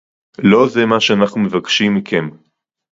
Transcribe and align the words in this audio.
לא 0.43 0.67
זה 0.69 0.85
מה 0.85 0.99
שאנחנו 1.01 1.41
מבקשים 1.41 1.95
מכם 1.95 2.29